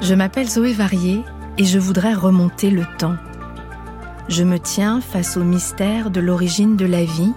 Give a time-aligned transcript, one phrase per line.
[0.00, 1.22] Je m'appelle Zoé Varier
[1.58, 3.16] et je voudrais remonter le temps.
[4.28, 7.32] Je me tiens face au mystère de l'origine de la vie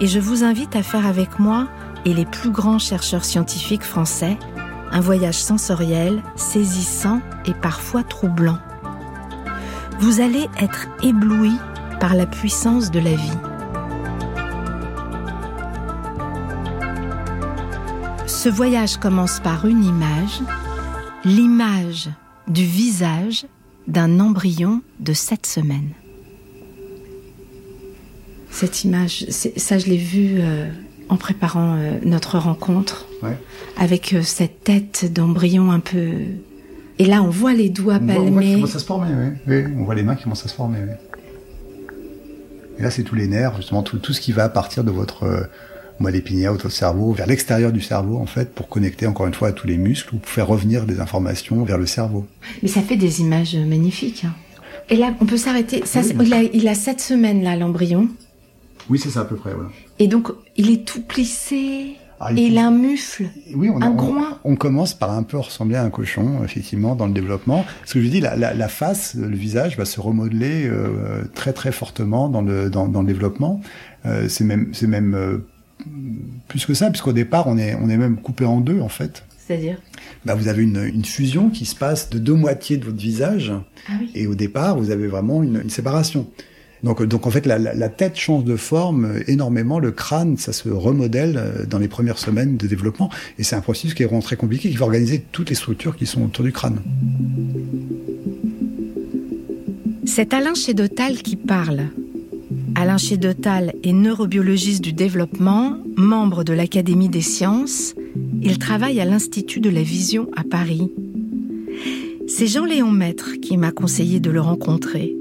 [0.00, 1.66] et je vous invite à faire avec moi
[2.04, 4.38] et les plus grands chercheurs scientifiques français
[4.92, 8.58] un voyage sensoriel, saisissant et parfois troublant.
[9.98, 11.52] Vous allez être ébloui
[12.00, 13.49] par la puissance de la vie.
[18.42, 20.40] Ce voyage commence par une image,
[21.26, 22.08] l'image
[22.48, 23.44] du visage
[23.86, 25.90] d'un embryon de sept semaines.
[28.50, 30.70] Cette image, ça je l'ai vue euh,
[31.10, 33.36] en préparant euh, notre rencontre, Ouais.
[33.76, 36.12] avec euh, cette tête d'embryon un peu...
[36.98, 38.54] Et là on voit les doigts On voit, on voit qu'il palmés.
[38.54, 39.36] commence à se former, oui.
[39.48, 39.74] oui.
[39.76, 40.94] On voit les mains qui commencent à se former, oui.
[42.78, 45.50] Et là, c'est tous les nerfs, justement, tout, tout ce qui va partir de votre
[46.00, 49.34] euh, moelle épinière, votre cerveau, vers l'extérieur du cerveau, en fait, pour connecter encore une
[49.34, 52.26] fois à tous les muscles ou pour faire revenir des informations vers le cerveau.
[52.62, 54.24] Mais ça fait des images magnifiques.
[54.24, 54.34] hein.
[54.88, 55.82] Et là on peut s'arrêter.
[55.84, 58.08] Ça, Oui, il, a, il a sept semaines là l'embryon.
[58.88, 59.68] Oui, c'est ça à peu près, voilà.
[60.00, 61.94] Et donc il est tout plissé.
[62.22, 63.28] Ah, et il a un mufle.
[63.54, 64.38] Oui, on, Un on- groin.
[64.44, 67.64] on commence par un peu ressembler à un cochon, effectivement, dans le développement.
[67.86, 71.54] Ce que je dis, la, la, la face, le visage va se remodeler euh, très
[71.54, 73.60] très fortement dans le dans, dans le développement.
[74.06, 75.38] Euh, c'est même c'est même euh,
[76.48, 79.24] plus que ça, puisqu'au départ, on est on est même coupé en deux en fait.
[79.46, 79.78] C'est-à-dire?
[80.24, 83.52] Bah, vous avez une, une fusion qui se passe de deux moitiés de votre visage,
[83.88, 84.10] Ah oui.
[84.14, 86.28] et au départ, vous avez vraiment une, une séparation.
[86.82, 90.68] Donc, donc en fait, la, la, tête change de forme énormément, le crâne, ça se
[90.68, 94.22] remodèle euh, dans les premières semaines de développement, et c'est un processus qui est vraiment
[94.22, 96.80] très compliqué, qui va organiser toutes les structures qui sont autour du crâne.
[100.06, 101.88] C'est Alain Chédotal qui parle.
[102.80, 107.94] Alain Chédotal est neurobiologiste du développement, membre de l'Académie des sciences.
[108.40, 110.90] Il travaille à l'Institut de la vision à Paris.
[112.26, 115.14] C'est Jean-Léon Maître qui m'a conseillé de le rencontrer.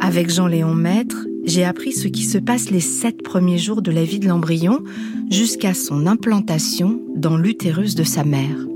[0.00, 4.04] Avec Jean-Léon Maître, j'ai appris ce qui se passe les sept premiers jours de la
[4.04, 4.84] vie de l'embryon
[5.30, 8.66] jusqu'à son implantation dans l'utérus de sa mère.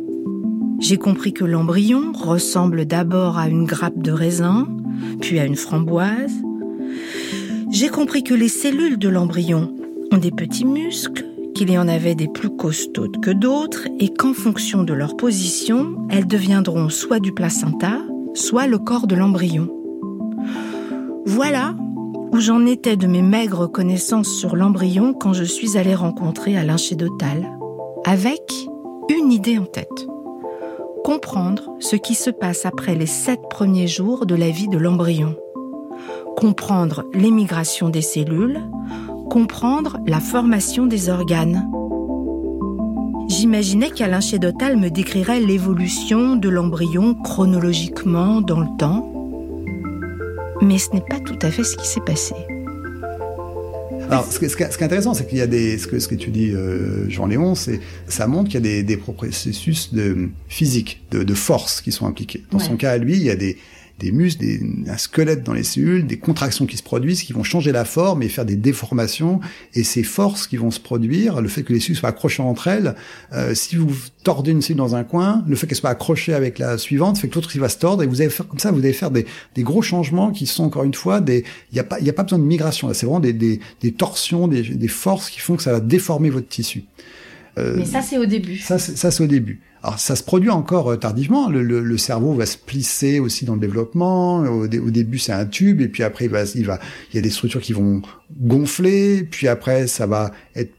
[0.80, 4.66] J'ai compris que l'embryon ressemble d'abord à une grappe de raisin,
[5.20, 6.32] puis à une framboise.
[7.70, 9.74] J'ai compris que les cellules de l'embryon
[10.12, 14.34] ont des petits muscles, qu'il y en avait des plus costaudes que d'autres, et qu'en
[14.34, 18.00] fonction de leur position, elles deviendront soit du placenta,
[18.34, 19.68] soit le corps de l'embryon.
[21.24, 21.74] Voilà
[22.32, 26.76] où j'en étais de mes maigres connaissances sur l'embryon quand je suis allée rencontrer Alain
[26.76, 27.50] Chédotal,
[28.04, 28.42] avec
[29.08, 30.06] une idée en tête
[31.06, 35.36] comprendre ce qui se passe après les sept premiers jours de la vie de l'embryon.
[36.36, 38.60] Comprendre l'émigration des cellules,
[39.30, 41.66] comprendre la formation des organes.
[43.28, 49.10] J'imaginais qu'Alain Chédotal me décrirait l'évolution de l'embryon chronologiquement dans le temps.
[50.62, 52.34] Mais ce n'est pas tout à fait ce qui s'est passé.
[54.08, 56.06] Alors, ce, que- ce, qui est- intéressant, c'est qu'il y a des, ce que, ce
[56.06, 60.28] que tu dis, euh, Jean-Léon, c'est, ça montre qu'il y a des, des processus de
[60.48, 62.44] physique, de, de force qui sont impliqués.
[62.52, 62.64] Dans Ouais.
[62.64, 63.56] son cas à lui, il y a des,
[63.98, 67.42] des muscles, des, un squelette dans les cellules, des contractions qui se produisent, qui vont
[67.42, 69.40] changer la forme et faire des déformations.
[69.74, 72.68] Et ces forces qui vont se produire, le fait que les cellules soient accrochées entre
[72.68, 72.94] elles,
[73.32, 73.90] euh, si vous
[74.22, 77.28] tordez une cellule dans un coin, le fait qu'elle soit accrochée avec la suivante fait
[77.28, 79.24] que l'autre va se tordre et vous allez faire comme ça, vous allez faire des,
[79.54, 82.10] des gros changements qui sont encore une fois des, il n'y a pas, il y
[82.10, 82.88] a pas besoin de migration.
[82.88, 82.94] là.
[82.94, 86.30] C'est vraiment des, des, des torsions, des, des forces qui font que ça va déformer
[86.30, 86.84] votre tissu.
[87.58, 88.58] Euh, Mais ça, c'est au début.
[88.58, 89.60] ça, c'est- ça c'est au début.
[89.82, 91.48] Alors ça se produit encore euh, tardivement.
[91.48, 94.40] Le, le- le cerveau va se plisser aussi dans le développement.
[94.40, 96.78] Au, dé- au début c'est un tube et puis après il va, il va,
[97.12, 98.02] il y a des structures qui vont
[98.40, 99.22] gonfler.
[99.24, 100.72] Puis après ça va être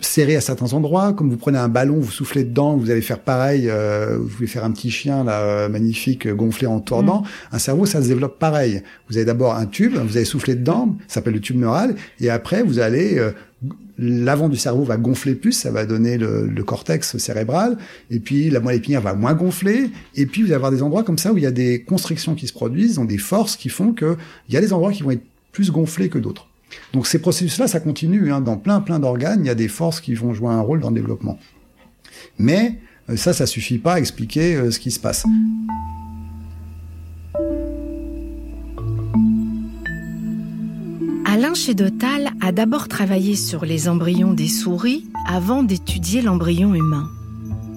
[0.00, 1.12] serré à certains endroits.
[1.12, 3.68] Comme vous prenez un ballon, vous soufflez dedans, vous allez faire pareil.
[3.68, 7.22] Euh, vous pouvez faire un petit chien là euh, magnifique gonflé en tordant.
[7.22, 7.26] Mm.
[7.52, 8.82] Un cerveau, ça se développe pareil.
[9.08, 12.30] Vous avez d'abord un tube, vous allez souffler dedans, ça s'appelle le tube neural, et
[12.30, 13.32] après vous allez euh,
[13.98, 17.78] l'avant du cerveau va gonfler plus, ça va donner le, le, cortex cérébral,
[18.10, 21.04] et puis la moelle épinière va moins gonfler, et puis vous allez avoir des endroits
[21.04, 23.68] comme ça où il y a des constrictions qui se produisent, donc des forces qui
[23.68, 24.16] font que
[24.48, 26.48] il y a des endroits qui vont être plus gonflés que d'autres.
[26.92, 28.32] Donc ces processus-là, ça continue.
[28.32, 28.40] Hein.
[28.40, 30.90] Dans plein plein d'organes, il y a des forces qui vont jouer un rôle dans
[30.90, 31.38] le développement.
[32.38, 32.78] Mais
[33.10, 35.24] euh, ça, ça suffit pas à expliquer euh, ce qui se passe.
[41.26, 47.10] Alain Chédotal a d'abord travaillé sur les embryons des souris avant d'étudier l'embryon humain.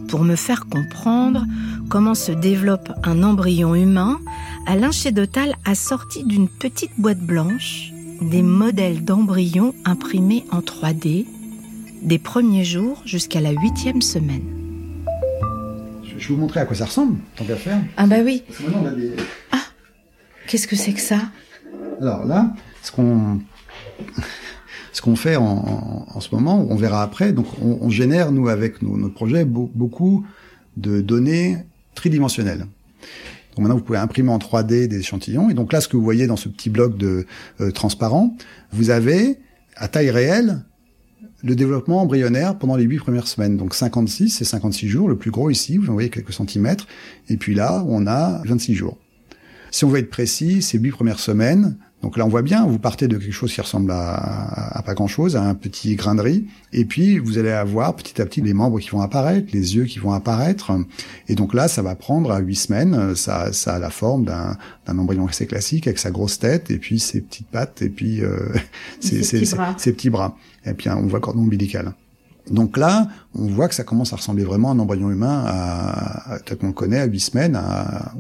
[0.08, 1.46] Pour me faire comprendre
[1.90, 4.20] comment se développe un embryon humain,
[4.68, 7.92] Alain Chédotal a sorti d'une petite boîte blanche
[8.22, 11.26] des modèles d'embryons imprimés en 3D
[12.02, 14.44] des premiers jours jusqu'à la huitième semaine.
[16.04, 17.80] Je vais vous montrer à quoi ça ressemble, tant qu'à faire.
[17.96, 18.44] Ah bah oui.
[19.52, 19.60] Ah,
[20.48, 21.20] qu'est-ce que c'est que ça?
[22.02, 22.54] Alors là,
[22.84, 23.40] ce qu'on
[24.94, 27.32] ce qu'on fait en, en, ce moment, on verra après.
[27.32, 30.26] Donc, on, on génère nous avec nos, notre projet beaucoup
[30.76, 31.58] de données
[31.94, 32.66] tridimensionnelles.
[33.58, 35.50] Donc maintenant, vous pouvez imprimer en 3D des échantillons.
[35.50, 37.26] Et donc là, ce que vous voyez dans ce petit bloc de
[37.60, 38.38] euh, transparent,
[38.72, 39.40] vous avez
[39.76, 40.64] à taille réelle
[41.44, 43.58] le développement embryonnaire pendant les huit premières semaines.
[43.58, 45.10] Donc 56, c'est 56 jours.
[45.10, 46.86] Le plus gros ici, vous en voyez quelques centimètres.
[47.30, 49.00] Et puis là, on a 26 jours.
[49.72, 52.78] Si on veut être précis, ces huit premières semaines, donc là, on voit bien, vous
[52.78, 56.46] partez de quelque chose qui ressemble à, pas grand-chose, à un petit grain de riz,
[56.72, 59.86] et puis vous allez avoir petit à petit les membres qui vont apparaître, les yeux
[59.86, 60.72] qui vont apparaître,
[61.28, 64.58] et donc là, ça va prendre à huit semaines, ça, ça a la forme d'un,
[64.88, 68.54] embryon assez classique avec sa grosse tête, et puis ses petites pattes, et puis euh,
[69.00, 71.94] ses, ses, petits bras, et puis on voit cordon ombilical.
[72.52, 76.40] Donc là, on voit que ça commence à ressembler vraiment à un embryon humain, à,
[76.46, 77.60] tel qu'on le connaît, à huit semaines.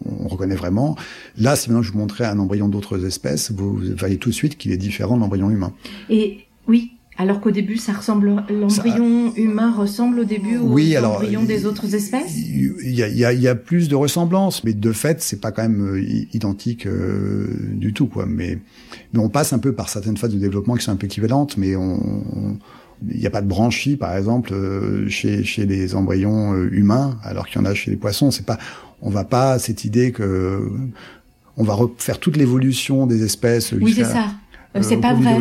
[0.05, 0.95] on reconnaît vraiment.
[1.37, 4.57] Là, si maintenant je vous montrais un embryon d'autres espèces, vous voyez tout de suite
[4.57, 5.73] qu'il est différent de l'embryon humain.
[6.09, 11.43] Et oui, alors qu'au début, ça ressemble, l'embryon humain ressemble au début au oui, embryon
[11.43, 12.37] des autres espèces?
[12.37, 15.51] Il y a, y, a, y a, plus de ressemblances, mais de fait, c'est pas
[15.51, 18.27] quand même euh, identique euh, du tout, quoi.
[18.27, 18.59] Mais,
[19.13, 21.57] mais on passe un peu par certaines phases de développement qui sont un peu équivalentes,
[21.57, 22.59] mais on
[23.09, 27.17] il n'y a pas de branchie, par exemple, euh, chez, chez les embryons euh, humains,
[27.23, 28.31] alors qu'il y en a chez les poissons.
[28.31, 28.57] C'est pas,
[29.01, 30.69] on va pas cette idée que
[31.57, 33.71] on va refaire toute l'évolution des espèces.
[33.73, 34.27] Oui, c'est ça.
[34.75, 35.37] Euh, c'est pas vrai.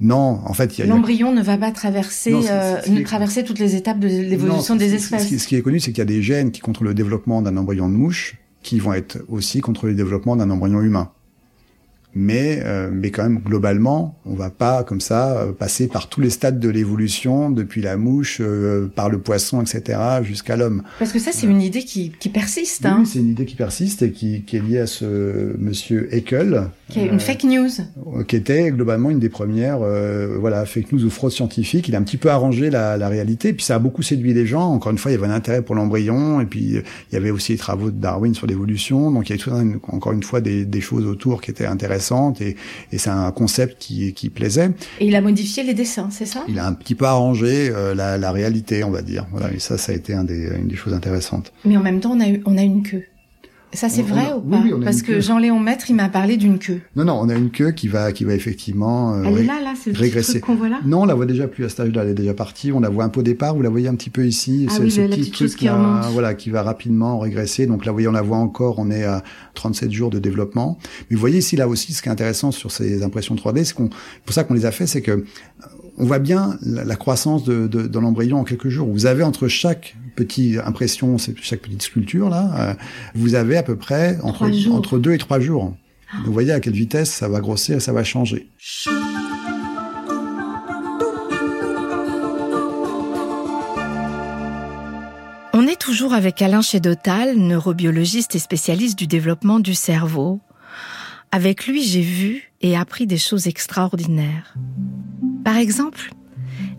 [0.00, 4.76] Non, en fait, l'embryon ne va pas traverser, ne traverser toutes les étapes de l'évolution
[4.76, 5.28] des espèces.
[5.28, 7.56] Ce qui, est connu, c'est qu'il y a des gènes qui contrôlent le développement d'un
[7.56, 11.10] embryon de mouche, qui vont être aussi contre le développement d'un embryon humain
[12.14, 16.20] mais euh, mais quand même globalement, on va pas comme ça euh, passer par tous
[16.20, 19.98] les stades de l'évolution depuis la mouche, euh, par le poisson, etc.
[20.22, 20.82] jusqu'à l'homme.
[20.98, 22.86] Parce que ça, c'est une idée qui, qui persiste.
[22.86, 22.98] Hein.
[23.00, 26.68] Oui, c'est une idée qui persiste et qui, qui est liée à ce monsieur Haeckel.
[26.88, 27.70] Qui est une fake news.
[28.28, 31.88] Qui était globalement une des premières, voilà, fake news ou fraude scientifique.
[31.88, 34.46] Il a un petit peu arrangé la, la réalité, puis ça a beaucoup séduit les
[34.46, 34.70] gens.
[34.72, 37.30] Encore une fois, il y avait un intérêt pour l'embryon, et puis il y avait
[37.30, 39.10] aussi les travaux de Darwin sur l'évolution.
[39.10, 39.50] Donc il y a tout
[39.88, 42.56] encore une fois des, des choses autour qui étaient intéressantes et,
[42.96, 44.70] c'est un concept qui, qui plaisait.
[45.00, 46.44] Et il a modifié les dessins, c'est ça?
[46.48, 49.26] Il a un petit peu arrangé euh, la, la, réalité, on va dire.
[49.30, 51.52] Voilà, et ça, ça a été un des, une des choses intéressantes.
[51.64, 53.04] Mais en même temps, on a, on a une queue.
[53.74, 56.80] Ça c'est vrai ou pas Parce que Jean-Léon Maître, il m'a parlé d'une queue.
[56.96, 59.60] Non, non, on a une queue qui va, qui va effectivement euh, Elle est là,
[59.62, 60.40] là, c'est le régresser.
[60.40, 60.80] qu'on voit là.
[60.84, 62.02] Non, on la voit déjà plus à cet âge-là.
[62.02, 62.72] Elle est déjà partie.
[62.72, 63.54] On la voit un peu au départ.
[63.54, 64.66] Vous la voyez un petit peu ici.
[64.70, 65.68] Ah oui, ce petit truc qui
[66.12, 67.66] voilà, qui va rapidement régresser.
[67.66, 68.78] Donc là, vous voyez, on la voit encore.
[68.78, 69.22] On est à
[69.54, 70.78] 37 jours de développement.
[71.10, 73.74] Mais vous voyez ici, là aussi, ce qui est intéressant sur ces impressions 3D, c'est
[73.74, 73.90] qu'on,
[74.24, 75.24] pour ça qu'on les a fait, c'est que
[75.96, 78.88] on voit bien la, croissance de, de, l'embryon en quelques jours.
[78.88, 82.74] Vous avez entre chaque petite impression, chaque petite sculpture là, euh,
[83.14, 85.76] vous avez à peu près entre, entre deux et trois jours.
[86.10, 86.16] Ah.
[86.24, 88.48] Vous voyez à quelle vitesse ça va grossir et ça va changer.
[95.52, 100.40] On est toujours avec Alain Chédotal, neurobiologiste et spécialiste du développement du cerveau.
[101.30, 104.54] Avec lui, j'ai vu et appris des choses extraordinaires.
[105.44, 106.12] Par exemple,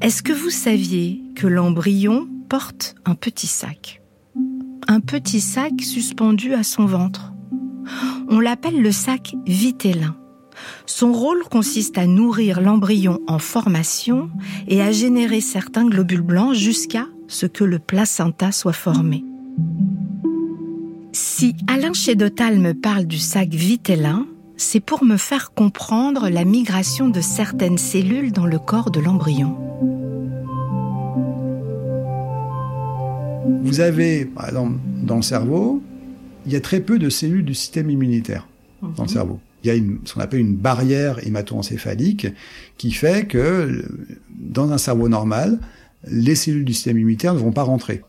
[0.01, 4.01] est-ce que vous saviez que l'embryon porte un petit sac
[4.87, 7.33] Un petit sac suspendu à son ventre.
[8.29, 10.15] On l'appelle le sac vitellin.
[10.85, 14.29] Son rôle consiste à nourrir l'embryon en formation
[14.67, 19.25] et à générer certains globules blancs jusqu'à ce que le placenta soit formé.
[21.11, 27.09] Si Alain Chédotal me parle du sac vitellin, c'est pour me faire comprendre la migration
[27.09, 29.57] de certaines cellules dans le corps de l'embryon.
[33.65, 35.81] Vous avez, par exemple, dans le cerveau,
[36.45, 38.47] il y a très peu de cellules du système immunitaire
[38.95, 39.39] dans le cerveau.
[39.63, 42.27] Il y a une, ce qu'on appelle une barrière hémato-encéphalique
[42.77, 43.83] qui fait que
[44.29, 45.59] dans un cerveau normal,
[46.07, 48.03] les cellules du système immunitaire ne vont pas rentrer.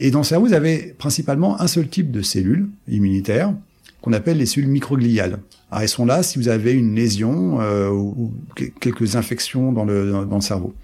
[0.00, 3.54] Et dans le cerveau, vous avez principalement un seul type de cellules immunitaires
[4.02, 5.38] qu'on appelle les cellules microgliales.
[5.70, 8.32] Alors, elles sont là si vous avez une lésion euh, ou,
[8.80, 10.74] quelques infections dans le, dans le cerveau.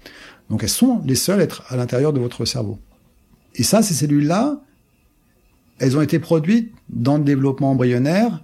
[0.49, 2.79] Donc elles sont les seules à être à l'intérieur de votre cerveau.
[3.55, 4.61] Et ça, ces cellules-là,
[5.79, 8.43] elles ont été produites dans le développement embryonnaire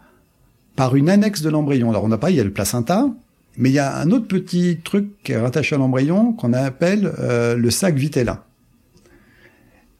[0.75, 1.89] par une annexe de l'embryon.
[1.89, 3.09] Alors on n'a pas, il y a le placenta,
[3.57, 7.11] mais il y a un autre petit truc qui est rattaché à l'embryon qu'on appelle
[7.19, 8.43] euh, le sac vitellin.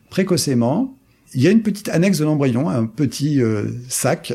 [0.10, 0.96] Précocement,
[1.34, 4.34] il y a une petite annexe de l'embryon, un petit euh, sac.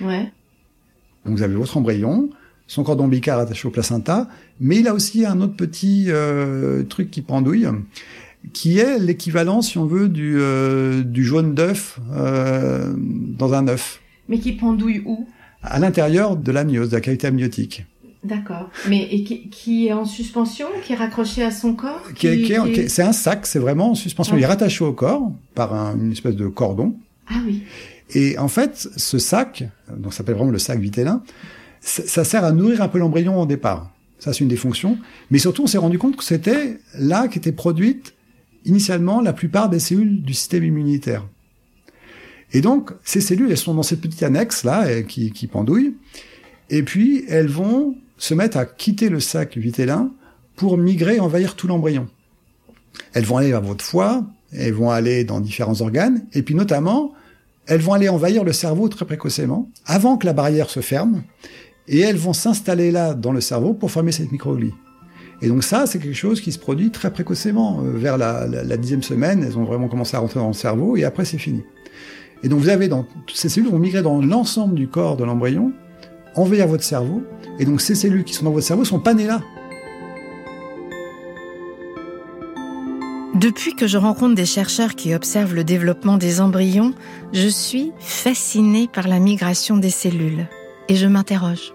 [0.00, 0.32] Ouais.
[1.24, 2.30] Donc vous avez votre embryon,
[2.66, 4.28] son cordon ombilical attaché au placenta,
[4.60, 7.66] mais il a aussi un autre petit euh, truc qui pendouille,
[8.52, 14.00] qui est l'équivalent, si on veut, du, euh, du jaune d'œuf euh, dans un œuf.
[14.28, 15.26] Mais qui pendouille où?
[15.62, 17.84] À l'intérieur de l'amniose, de la cavité amniotique.
[18.24, 18.70] D'accord.
[18.88, 22.42] Mais et qui, qui, est en suspension, qui est raccroché à son corps qui, qui,
[22.44, 22.88] qui est...
[22.88, 24.34] C'est un sac, c'est vraiment en suspension.
[24.34, 24.38] Ah.
[24.38, 26.96] Il est rattaché au corps par un, une espèce de cordon.
[27.28, 27.62] Ah oui.
[28.14, 29.64] Et en fait, ce sac,
[29.96, 31.22] donc ça s'appelle vraiment le sac vitellin,
[31.80, 33.90] ça sert à nourrir un peu l'embryon au départ.
[34.18, 34.98] Ça, c'est une des fonctions.
[35.30, 38.14] Mais surtout, on s'est rendu compte que c'était là qu'étaient produites
[38.66, 41.26] initialement la plupart des cellules du système immunitaire.
[42.52, 45.94] Et donc, ces cellules, elles sont dans cette petite annexe là, qui, qui pendouille.
[46.70, 50.12] Et puis, elles vont se mettre à quitter le sac vitellin
[50.54, 52.08] pour migrer, envahir tout l'embryon.
[53.12, 57.12] Elles vont aller vers votre foie, elles vont aller dans différents organes, et puis notamment,
[57.66, 61.22] elles vont aller envahir le cerveau très précocement, avant que la barrière se ferme,
[61.88, 64.72] et elles vont s'installer là dans le cerveau pour former cette microglie.
[65.42, 67.82] Et donc ça, c'est quelque chose qui se produit très précocement.
[67.82, 71.04] Euh, vers la, dixième semaine, elles ont vraiment commencé à rentrer dans le cerveau, et
[71.04, 71.62] après c'est fini.
[72.42, 75.72] Et donc vous avez dans ces cellules vont migrer dans l'ensemble du corps de l'embryon,
[76.34, 77.22] envahir votre cerveau,
[77.58, 79.40] et donc ces cellules qui sont dans votre cerveau sont pas nées là.
[83.34, 86.94] Depuis que je rencontre des chercheurs qui observent le développement des embryons,
[87.34, 90.46] je suis fascinée par la migration des cellules.
[90.88, 91.74] Et je m'interroge.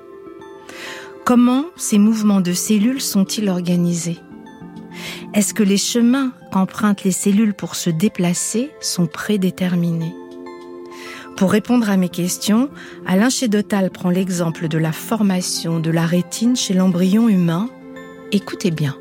[1.26, 4.18] Comment ces mouvements de cellules sont-ils organisés?
[5.36, 10.16] Est-ce que les chemins qu'empruntent les cellules pour se déplacer sont prédéterminés?
[11.38, 12.70] Pour répondre à mes questions,
[13.06, 17.70] Alain Chédotal prend l'exemple de la formation de la rétine chez l'embryon humain.
[18.32, 18.98] Écoutez bien.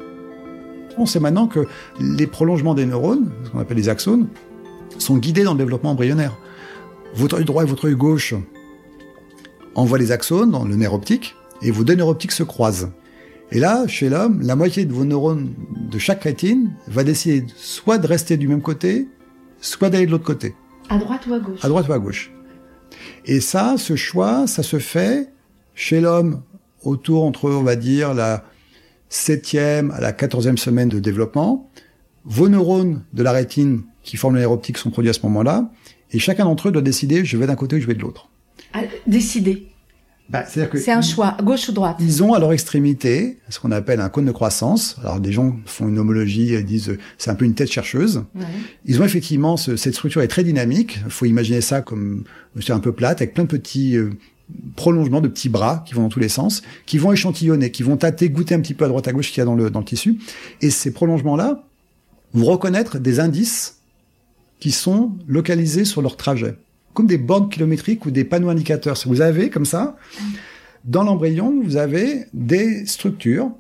[0.99, 1.67] On sait maintenant que
[1.99, 4.29] les prolongements des neurones, ce qu'on appelle les axones,
[4.99, 6.37] sont guidés dans le développement embryonnaire.
[7.15, 8.35] Votre œil droit et votre œil gauche
[9.75, 12.91] envoient les axones dans le nerf optique, et vos deux neurones optiques se croisent.
[13.53, 15.55] Et là, chez l'homme, la moitié de vos neurones
[15.91, 19.09] de chaque rétine va décider soit de rester du même côté,
[19.61, 20.55] soit d'aller de l'autre côté.
[20.89, 21.65] À droite ou à gauche?
[21.65, 22.33] À droite ou à gauche.
[23.27, 25.33] Et ça, ce choix, ça se fait
[25.75, 26.43] chez l'homme
[26.83, 28.45] autour entre, on va dire, la
[29.09, 31.71] septième à la quatorzième semaine de développement.
[32.25, 35.71] Vos neurones de la rétine qui forment le nerf optique sont produits à ce moment-là,
[36.13, 38.31] et chacun d'entre eux doit décider, je vais d'un côté ou je vais de l'autre.
[39.07, 39.70] Décider.
[40.31, 41.97] Bah, c'est un choix, gauche ou droite.
[41.99, 44.97] Ils ont à leur extrémité ce qu'on appelle un cône de croissance.
[45.03, 48.23] Alors des gens font une homologie, ils disent c'est un peu une tête chercheuse.
[48.37, 48.45] Ouais.
[48.85, 51.01] Ils ont effectivement ce, cette structure est très dynamique.
[51.05, 52.23] Il faut imaginer ça comme
[52.61, 54.11] c'est un peu plate avec plein de petits euh,
[54.77, 57.97] prolongements de petits bras qui vont dans tous les sens, qui vont échantillonner, qui vont
[57.97, 59.81] tâter, goûter un petit peu à droite à gauche qu'il y a dans le dans
[59.81, 60.21] le tissu.
[60.61, 61.65] Et ces prolongements là
[62.35, 63.81] vont reconnaître des indices
[64.61, 66.55] qui sont localisés sur leur trajet
[66.95, 68.97] comme des bornes kilométriques ou des panneaux indicateurs.
[69.07, 69.97] Vous avez comme ça,
[70.85, 73.51] dans l'embryon, vous avez des structures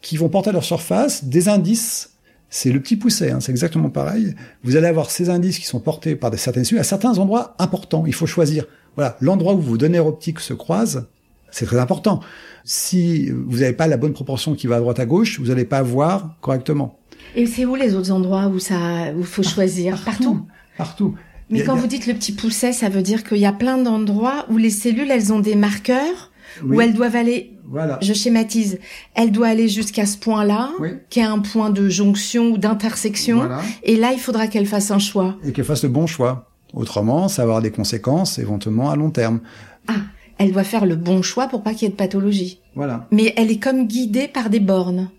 [0.00, 2.10] qui vont porter à leur surface des indices.
[2.48, 4.34] C'est le petit pousset, hein, c'est exactement pareil.
[4.64, 7.54] Vous allez avoir ces indices qui sont portés par des certaines cellules à certains endroits
[7.58, 8.04] importants.
[8.06, 8.64] Il faut choisir.
[8.96, 11.06] Voilà, l'endroit où vos données optiques se croisent,
[11.52, 12.20] c'est très important.
[12.64, 15.64] Si vous n'avez pas la bonne proportion qui va à droite à gauche, vous n'allez
[15.64, 16.98] pas voir correctement.
[17.36, 20.02] Et c'est où les autres endroits où ça, où il faut choisir?
[20.04, 20.46] Partout?
[20.76, 21.14] Partout.
[21.50, 24.46] Mais quand vous dites le petit pousset, ça veut dire qu'il y a plein d'endroits
[24.50, 26.30] où les cellules, elles ont des marqueurs,
[26.62, 26.76] oui.
[26.76, 27.98] où elles doivent aller, voilà.
[28.02, 28.78] je schématise,
[29.14, 30.90] elles doivent aller jusqu'à ce point-là, oui.
[31.08, 33.62] qui est un point de jonction ou d'intersection, voilà.
[33.82, 35.36] et là, il faudra qu'elles fassent un choix.
[35.44, 36.46] Et qu'elles fassent le bon choix.
[36.72, 39.40] Autrement, ça va avoir des conséquences éventuellement à long terme.
[39.88, 39.94] Ah,
[40.38, 42.60] elle doit faire le bon choix pour pas qu'il y ait de pathologie.
[42.74, 43.08] Voilà.
[43.10, 45.10] Mais elle est comme guidée par des bornes.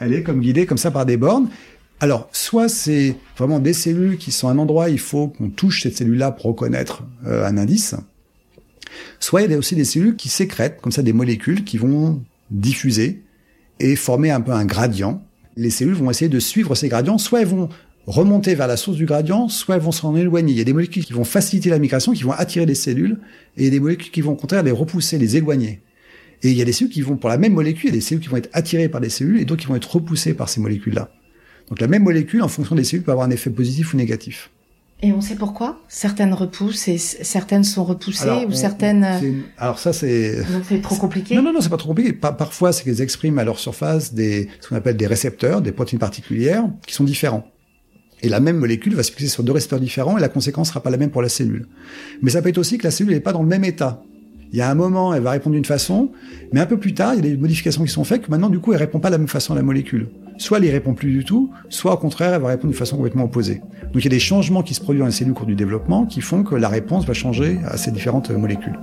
[0.00, 1.48] Elle est comme guidée comme ça par des bornes.
[2.00, 5.82] Alors, soit c'est vraiment des cellules qui sont à un endroit, il faut qu'on touche
[5.82, 7.96] cette cellule-là pour reconnaître euh, un indice.
[9.18, 12.22] Soit il y a aussi des cellules qui sécrètent, comme ça, des molécules qui vont
[12.50, 13.22] diffuser
[13.80, 15.22] et former un peu un gradient.
[15.56, 17.68] Les cellules vont essayer de suivre ces gradients, soit elles vont
[18.06, 20.52] remonter vers la source du gradient, soit elles vont s'en éloigner.
[20.52, 23.18] Il y a des molécules qui vont faciliter la migration, qui vont attirer les cellules,
[23.56, 25.82] et il y a des molécules qui vont au contraire les repousser, les éloigner.
[26.42, 27.98] Et il y a des cellules qui vont, pour la même molécule, il y a
[27.98, 30.34] des cellules qui vont être attirées par des cellules et d'autres qui vont être repoussées
[30.34, 31.10] par ces molécules-là.
[31.68, 34.50] Donc la même molécule, en fonction des cellules, peut avoir un effet positif ou négatif.
[35.00, 35.80] Et on sait pourquoi?
[35.86, 39.04] Certaines repoussent et certaines sont repoussées ou certaines.
[39.04, 40.38] Euh, alors ça c'est.
[40.52, 41.36] Donc c'est trop compliqué?
[41.36, 42.12] Non non non c'est pas trop compliqué.
[42.12, 46.00] parfois c'est qu'elles expriment à leur surface des ce qu'on appelle des récepteurs, des protéines
[46.00, 47.46] particulières qui sont différents.
[48.22, 50.82] Et la même molécule va se fixer sur deux récepteurs différents et la conséquence sera
[50.82, 51.68] pas la même pour la cellule.
[52.20, 54.02] Mais ça peut être aussi que la cellule n'est pas dans le même état.
[54.50, 56.10] Il y a un moment, elle va répondre d'une façon,
[56.52, 58.48] mais un peu plus tard, il y a des modifications qui sont faites que maintenant,
[58.48, 60.08] du coup, elle répond pas de la même façon à la molécule.
[60.38, 62.96] Soit elle y répond plus du tout, soit au contraire, elle va répondre d'une façon
[62.96, 63.60] complètement opposée.
[63.92, 65.54] Donc il y a des changements qui se produisent dans la cellule au cours du
[65.54, 68.78] développement qui font que la réponse va changer à ces différentes molécules.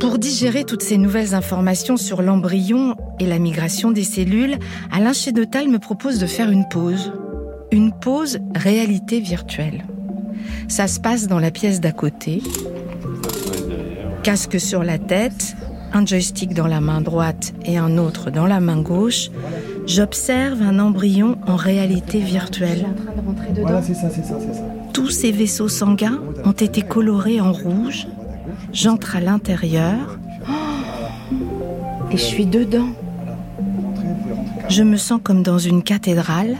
[0.00, 4.56] Pour digérer toutes ces nouvelles informations sur l'embryon et la migration des cellules,
[4.92, 7.12] Alain Chédotal me propose de faire une pause
[7.74, 9.84] une pause réalité virtuelle.
[10.68, 12.40] Ça se passe dans la pièce d'à côté.
[14.24, 15.54] Casque sur la tête,
[15.92, 19.30] un joystick dans la main droite et un autre dans la main gauche.
[19.86, 22.86] J'observe un embryon en réalité virtuelle.
[24.92, 28.08] Tous ces vaisseaux sanguins ont été colorés en rouge.
[28.72, 30.18] J'entre à l'intérieur.
[32.10, 32.88] et je suis dedans.
[34.68, 36.56] Je me sens comme dans une cathédrale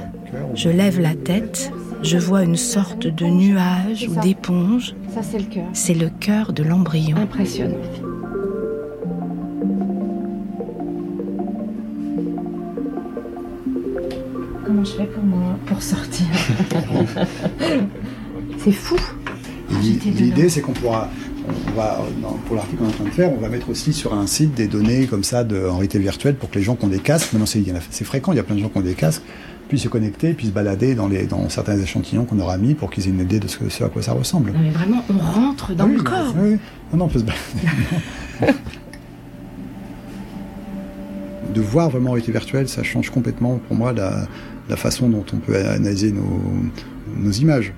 [0.55, 1.73] je lève la tête,
[2.05, 4.95] je vois une sorte de nuage ou d'éponge.
[5.15, 5.65] Ça, c'est le cœur.
[5.73, 7.17] C'est le cœur de l'embryon.
[7.17, 7.79] Impressionnant.
[14.67, 16.27] Comment je fais pour, moi, pour sortir
[18.59, 18.97] C'est fou.
[19.83, 21.09] L'idée, c'est qu'on pourra,
[21.49, 22.01] on va,
[22.47, 24.55] pour l'article qu'on est en train de faire, on va mettre aussi sur un site
[24.55, 26.99] des données comme ça de, en réalité virtuelle pour que les gens qui ont des
[26.99, 29.23] casques, maintenant c'est fréquent, il y a plein de gens qui ont des casques,
[29.69, 32.91] puissent se connecter, puissent se balader dans, les, dans certains échantillons qu'on aura mis pour
[32.91, 34.53] qu'ils aient une idée de ce, à quoi ça ressemble.
[34.59, 36.35] mais vraiment, on rentre dans le corps.
[36.37, 36.59] Oui,
[36.93, 37.43] non, non, on peut se balader.
[41.55, 44.27] de voir vraiment réalité virtuelle, ça change complètement pour moi la,
[44.69, 46.43] la façon dont on peut analyser nos,
[47.17, 47.73] nos images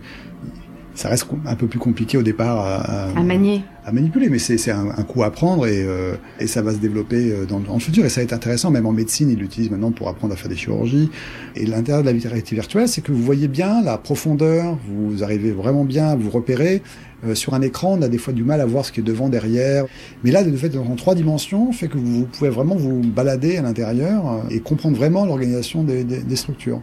[0.97, 3.63] ça reste un peu plus compliqué au départ à, à, manier.
[3.85, 6.79] À manipuler, mais c'est un, un, coup à prendre et, euh, et ça va se
[6.79, 8.05] développer euh, dans, dans, le futur.
[8.07, 10.49] Et ça va être intéressant, même en médecine, ils l'utilisent maintenant pour apprendre à faire
[10.49, 11.11] des chirurgies.
[11.55, 15.53] Et l'intérêt de la réalité virtuelle, c'est que vous voyez bien la profondeur, vous arrivez
[15.53, 16.83] vraiment bien à vous repérer.
[17.27, 19.05] Euh, sur un écran, on a des fois du mal à voir ce qui est
[19.05, 19.85] devant, derrière.
[20.25, 23.63] Mais là, de fait, en trois dimensions, fait que vous pouvez vraiment vous balader à
[23.63, 26.81] l'intérieur et comprendre vraiment l'organisation des, des, des structures.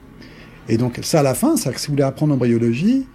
[0.69, 3.05] Et donc ça, à la fin, ça, si vous voulez apprendre en embryologie,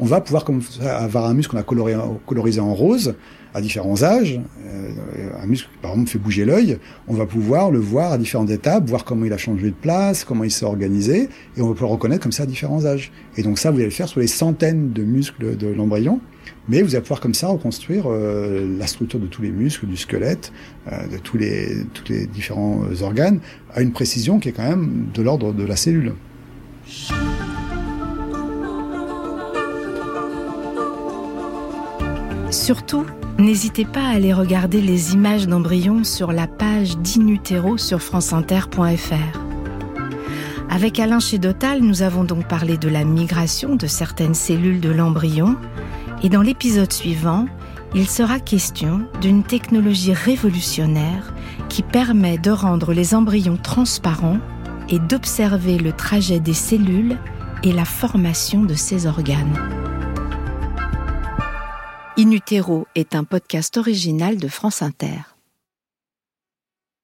[0.00, 1.94] on va pouvoir comme avoir un muscle qu'on a coloré,
[2.26, 3.14] colorisé en rose
[3.52, 4.40] à différents âges.
[4.64, 4.90] Euh,
[5.42, 6.78] un muscle qui, par exemple, fait bouger l'œil.
[7.06, 10.24] On va pouvoir le voir à différentes étapes, voir comment il a changé de place,
[10.24, 13.12] comment il s'est organisé, et on va pouvoir le reconnaître comme ça à différents âges.
[13.36, 16.20] Et donc ça, vous allez le faire sur les centaines de muscles de l'embryon.
[16.68, 19.96] Mais vous allez pouvoir comme ça reconstruire euh, la structure de tous les muscles, du
[19.96, 20.52] squelette,
[20.90, 23.40] euh, de tous les, tous les différents organes,
[23.74, 26.14] à une précision qui est quand même de l'ordre de la cellule.
[32.50, 33.06] Surtout,
[33.38, 39.40] n'hésitez pas à aller regarder les images d'embryons sur la page d'Inutero sur franceinter.fr.
[40.68, 45.56] Avec Alain Chédotal, nous avons donc parlé de la migration de certaines cellules de l'embryon
[46.24, 47.46] et dans l'épisode suivant,
[47.94, 51.32] il sera question d'une technologie révolutionnaire
[51.68, 54.38] qui permet de rendre les embryons transparents
[54.88, 57.16] et d'observer le trajet des cellules
[57.62, 59.89] et la formation de ces organes.
[62.20, 65.22] Inutero est un podcast original de France Inter.